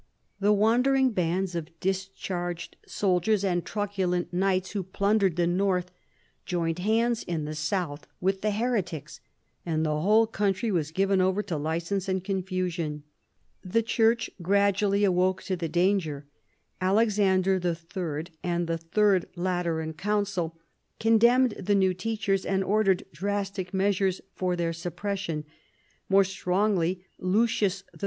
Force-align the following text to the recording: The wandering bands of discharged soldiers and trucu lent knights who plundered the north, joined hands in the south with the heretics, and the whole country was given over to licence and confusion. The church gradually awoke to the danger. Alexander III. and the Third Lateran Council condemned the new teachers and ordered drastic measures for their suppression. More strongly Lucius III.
The 0.39 0.51
wandering 0.51 1.11
bands 1.11 1.53
of 1.53 1.79
discharged 1.79 2.75
soldiers 2.87 3.43
and 3.45 3.63
trucu 3.63 4.09
lent 4.09 4.33
knights 4.33 4.71
who 4.71 4.81
plundered 4.81 5.35
the 5.35 5.45
north, 5.45 5.91
joined 6.43 6.79
hands 6.79 7.21
in 7.21 7.45
the 7.45 7.53
south 7.53 8.07
with 8.19 8.41
the 8.41 8.49
heretics, 8.49 9.21
and 9.63 9.85
the 9.85 9.99
whole 10.01 10.25
country 10.25 10.71
was 10.71 10.89
given 10.89 11.21
over 11.21 11.43
to 11.43 11.55
licence 11.55 12.09
and 12.09 12.23
confusion. 12.23 13.03
The 13.63 13.83
church 13.83 14.31
gradually 14.41 15.03
awoke 15.03 15.43
to 15.43 15.55
the 15.55 15.69
danger. 15.69 16.25
Alexander 16.81 17.61
III. 17.63 18.25
and 18.41 18.65
the 18.65 18.79
Third 18.79 19.27
Lateran 19.35 19.93
Council 19.93 20.57
condemned 20.99 21.51
the 21.59 21.75
new 21.75 21.93
teachers 21.93 22.43
and 22.43 22.63
ordered 22.63 23.05
drastic 23.13 23.71
measures 23.71 24.19
for 24.33 24.55
their 24.55 24.73
suppression. 24.73 25.45
More 26.09 26.23
strongly 26.23 27.05
Lucius 27.19 27.83
III. 27.93 27.99